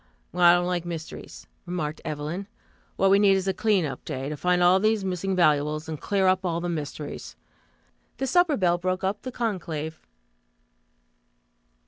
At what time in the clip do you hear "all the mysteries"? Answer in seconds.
6.43-7.35